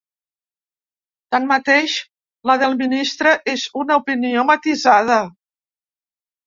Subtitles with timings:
[1.35, 1.97] Tanmateix,
[2.53, 5.25] la del ministre és una opinió matisada.